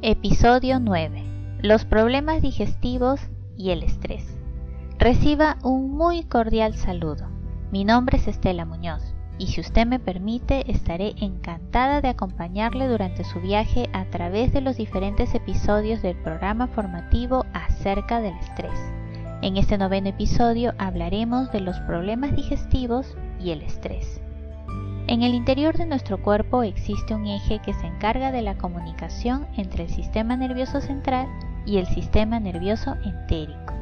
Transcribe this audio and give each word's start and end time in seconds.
Episodio 0.00 0.80
9. 0.80 1.22
Los 1.60 1.84
problemas 1.84 2.40
digestivos 2.40 3.20
y 3.58 3.70
el 3.70 3.82
estrés. 3.82 4.24
Reciba 4.98 5.58
un 5.62 5.90
muy 5.90 6.22
cordial 6.22 6.74
saludo. 6.74 7.28
Mi 7.72 7.84
nombre 7.84 8.16
es 8.16 8.26
Estela 8.26 8.64
Muñoz 8.64 9.02
y 9.38 9.48
si 9.48 9.60
usted 9.60 9.86
me 9.86 9.98
permite 9.98 10.70
estaré 10.70 11.14
encantada 11.20 12.00
de 12.00 12.08
acompañarle 12.08 12.88
durante 12.88 13.22
su 13.22 13.40
viaje 13.40 13.90
a 13.92 14.06
través 14.06 14.52
de 14.52 14.60
los 14.60 14.76
diferentes 14.76 15.34
episodios 15.34 16.00
del 16.00 16.16
programa 16.16 16.68
formativo 16.68 17.44
acerca 17.52 18.20
del 18.20 18.34
estrés. 18.38 18.97
En 19.40 19.56
este 19.56 19.78
noveno 19.78 20.08
episodio 20.08 20.74
hablaremos 20.78 21.52
de 21.52 21.60
los 21.60 21.78
problemas 21.80 22.34
digestivos 22.34 23.16
y 23.38 23.50
el 23.50 23.62
estrés. 23.62 24.20
En 25.06 25.22
el 25.22 25.32
interior 25.32 25.78
de 25.78 25.86
nuestro 25.86 26.20
cuerpo 26.20 26.64
existe 26.64 27.14
un 27.14 27.24
eje 27.24 27.60
que 27.60 27.72
se 27.72 27.86
encarga 27.86 28.32
de 28.32 28.42
la 28.42 28.58
comunicación 28.58 29.46
entre 29.56 29.84
el 29.84 29.90
sistema 29.90 30.36
nervioso 30.36 30.80
central 30.80 31.28
y 31.64 31.78
el 31.78 31.86
sistema 31.86 32.40
nervioso 32.40 32.96
entérico. 33.04 33.74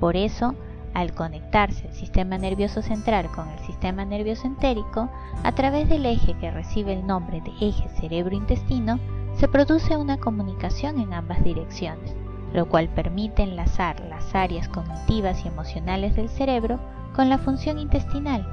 Por 0.00 0.16
eso, 0.16 0.54
al 0.94 1.12
conectarse 1.12 1.86
el 1.88 1.92
sistema 1.92 2.38
nervioso 2.38 2.80
central 2.80 3.30
con 3.30 3.46
el 3.50 3.58
sistema 3.58 4.06
nervioso 4.06 4.46
entérico, 4.46 5.10
a 5.42 5.52
través 5.52 5.86
del 5.90 6.06
eje 6.06 6.32
que 6.38 6.50
recibe 6.50 6.94
el 6.94 7.06
nombre 7.06 7.42
de 7.42 7.50
eje 7.60 7.88
cerebro-intestino, 8.00 8.98
se 9.36 9.48
produce 9.48 9.98
una 9.98 10.16
comunicación 10.16 10.98
en 10.98 11.12
ambas 11.12 11.44
direcciones, 11.44 12.16
lo 12.54 12.68
cual 12.68 12.88
permite 12.88 13.42
enlazar 13.42 14.00
las 14.08 14.34
áreas 14.34 14.68
cognitivas 14.68 15.44
y 15.44 15.48
emocionales 15.48 16.16
del 16.16 16.30
cerebro 16.30 16.78
con 17.14 17.28
la 17.28 17.38
función 17.38 17.78
intestinal 17.78 18.46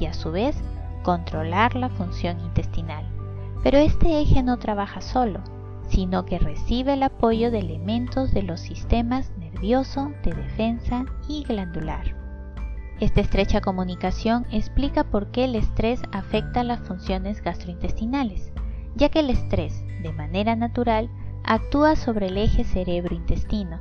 y 0.00 0.06
a 0.06 0.14
su 0.14 0.32
vez 0.32 0.56
controlar 1.02 1.76
la 1.76 1.90
función 1.90 2.40
intestinal. 2.40 3.04
Pero 3.62 3.78
este 3.78 4.20
eje 4.20 4.42
no 4.42 4.58
trabaja 4.58 5.00
solo, 5.02 5.40
sino 5.86 6.24
que 6.24 6.38
recibe 6.38 6.94
el 6.94 7.02
apoyo 7.02 7.50
de 7.50 7.58
elementos 7.58 8.32
de 8.32 8.42
los 8.42 8.60
sistemas 8.60 9.30
nervioso, 9.36 10.10
de 10.24 10.32
defensa 10.32 11.04
y 11.28 11.44
glandular. 11.44 12.16
Esta 13.00 13.20
estrecha 13.20 13.60
comunicación 13.60 14.46
explica 14.50 15.04
por 15.04 15.30
qué 15.30 15.44
el 15.44 15.56
estrés 15.56 16.00
afecta 16.12 16.64
las 16.64 16.80
funciones 16.80 17.42
gastrointestinales, 17.42 18.50
ya 18.94 19.10
que 19.10 19.20
el 19.20 19.30
estrés, 19.30 19.84
de 20.02 20.12
manera 20.12 20.56
natural, 20.56 21.10
actúa 21.44 21.96
sobre 21.96 22.26
el 22.26 22.38
eje 22.38 22.64
cerebro-intestino, 22.64 23.80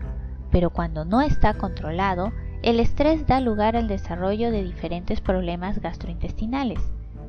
pero 0.51 0.69
cuando 0.71 1.05
no 1.05 1.21
está 1.21 1.53
controlado, 1.53 2.31
el 2.63 2.79
estrés 2.79 3.25
da 3.25 3.39
lugar 3.39 3.75
al 3.75 3.87
desarrollo 3.87 4.51
de 4.51 4.63
diferentes 4.63 5.21
problemas 5.21 5.79
gastrointestinales, 5.79 6.79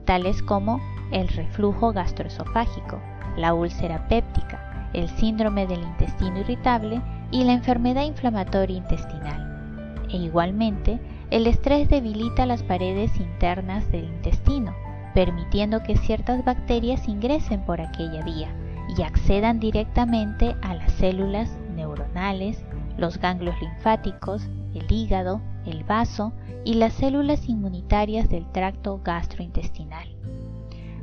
tales 0.04 0.42
como 0.42 0.80
el 1.10 1.28
reflujo 1.28 1.92
gastroesofágico, 1.92 3.00
la 3.36 3.54
úlcera 3.54 4.08
péptica, 4.08 4.90
el 4.92 5.08
síndrome 5.08 5.66
del 5.66 5.82
intestino 5.82 6.40
irritable 6.40 7.00
y 7.30 7.44
la 7.44 7.52
enfermedad 7.52 8.04
inflamatoria 8.04 8.76
intestinal. 8.76 10.04
E 10.10 10.16
igualmente, 10.16 11.00
el 11.30 11.46
estrés 11.46 11.88
debilita 11.88 12.44
las 12.44 12.62
paredes 12.62 13.18
internas 13.18 13.90
del 13.90 14.04
intestino, 14.04 14.74
permitiendo 15.14 15.82
que 15.82 15.96
ciertas 15.96 16.44
bacterias 16.44 17.08
ingresen 17.08 17.64
por 17.64 17.80
aquella 17.80 18.22
vía 18.22 18.54
y 18.96 19.02
accedan 19.02 19.60
directamente 19.60 20.56
a 20.62 20.74
las 20.74 20.92
células 20.92 21.50
neuronales, 21.74 22.64
los 22.98 23.18
ganglios 23.18 23.60
linfáticos, 23.60 24.48
el 24.74 24.90
hígado, 24.90 25.40
el 25.66 25.84
vaso 25.84 26.32
y 26.64 26.74
las 26.74 26.92
células 26.92 27.48
inmunitarias 27.48 28.28
del 28.28 28.46
tracto 28.52 29.00
gastrointestinal. 29.02 30.08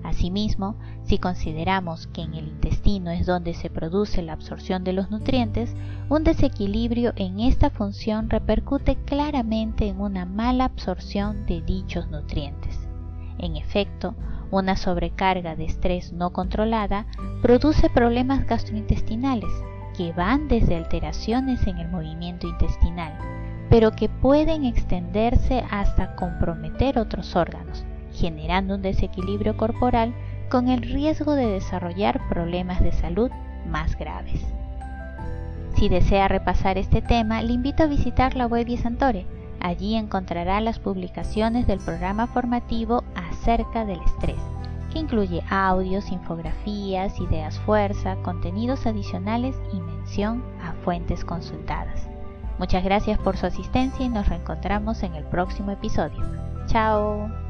Asimismo, 0.03 0.75
si 1.03 1.17
consideramos 1.17 2.07
que 2.07 2.21
en 2.21 2.33
el 2.33 2.47
intestino 2.47 3.11
es 3.11 3.25
donde 3.25 3.53
se 3.53 3.69
produce 3.69 4.21
la 4.21 4.33
absorción 4.33 4.83
de 4.83 4.93
los 4.93 5.11
nutrientes, 5.11 5.75
un 6.07 6.23
desequilibrio 6.23 7.13
en 7.15 7.39
esta 7.39 7.69
función 7.69 8.29
repercute 8.29 8.95
claramente 9.05 9.87
en 9.87 9.99
una 9.99 10.25
mala 10.25 10.65
absorción 10.65 11.45
de 11.45 11.61
dichos 11.61 12.09
nutrientes. 12.09 12.79
En 13.37 13.55
efecto, 13.55 14.15
una 14.51 14.75
sobrecarga 14.75 15.55
de 15.55 15.65
estrés 15.65 16.11
no 16.11 16.31
controlada 16.31 17.05
produce 17.41 17.89
problemas 17.89 18.45
gastrointestinales 18.47 19.51
que 19.95 20.11
van 20.13 20.47
desde 20.47 20.75
alteraciones 20.75 21.65
en 21.67 21.77
el 21.77 21.89
movimiento 21.89 22.47
intestinal, 22.47 23.13
pero 23.69 23.91
que 23.91 24.09
pueden 24.09 24.65
extenderse 24.65 25.63
hasta 25.69 26.15
comprometer 26.15 26.97
otros 26.97 27.35
órganos, 27.35 27.83
generando 28.13 28.75
un 28.75 28.81
desequilibrio 28.81 29.57
corporal 29.57 30.13
con 30.49 30.67
el 30.67 30.81
riesgo 30.81 31.35
de 31.35 31.47
desarrollar 31.47 32.27
problemas 32.29 32.81
de 32.81 32.91
salud 32.91 33.29
más 33.67 33.97
graves. 33.97 34.41
Si 35.75 35.87
desea 35.87 36.27
repasar 36.27 36.77
este 36.77 37.01
tema, 37.01 37.41
le 37.41 37.53
invito 37.53 37.83
a 37.83 37.87
visitar 37.87 38.35
la 38.35 38.47
web 38.47 38.67
Santore. 38.77 39.25
Allí 39.61 39.95
encontrará 39.95 40.59
las 40.61 40.79
publicaciones 40.79 41.67
del 41.67 41.79
programa 41.79 42.27
formativo 42.27 43.03
acerca 43.39 43.85
del 43.85 44.01
estrés, 44.01 44.39
que 44.91 44.99
incluye 44.99 45.43
audios, 45.49 46.11
infografías, 46.11 47.19
ideas 47.19 47.59
fuerza, 47.59 48.15
contenidos 48.17 48.85
adicionales 48.85 49.55
y 49.73 49.79
mención 49.79 50.43
a 50.63 50.73
fuentes 50.83 51.23
consultadas. 51.23 52.07
Muchas 52.57 52.83
gracias 52.83 53.17
por 53.19 53.37
su 53.37 53.45
asistencia 53.45 54.05
y 54.05 54.09
nos 54.09 54.27
reencontramos 54.27 55.01
en 55.03 55.15
el 55.15 55.23
próximo 55.25 55.71
episodio. 55.71 56.21
Chao. 56.67 57.48